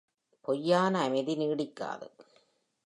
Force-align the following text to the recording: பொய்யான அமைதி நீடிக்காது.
பொய்யான 0.41 1.01
அமைதி 1.01 1.35
நீடிக்காது. 1.35 2.07